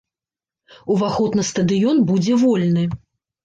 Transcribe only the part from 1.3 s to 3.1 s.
на стадыён будзе вольны.